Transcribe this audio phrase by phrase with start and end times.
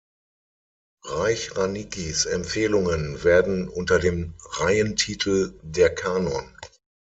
[1.03, 6.57] Reich-Ranickis Empfehlungen werden unter dem Reihentitel Der Kanon.